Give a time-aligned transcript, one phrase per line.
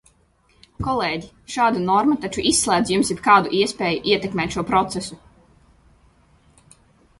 [0.85, 5.21] Kolēģi, šāda norma taču izslēdz jums jebkādu iespēju ietekmēt šo procesu!